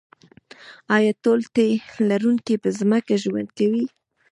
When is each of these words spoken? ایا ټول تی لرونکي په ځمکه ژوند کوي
ایا 0.95 1.13
ټول 1.23 1.39
تی 1.55 1.69
لرونکي 2.09 2.55
په 2.63 2.69
ځمکه 2.79 3.13
ژوند 3.23 3.47
کوي 3.57 3.85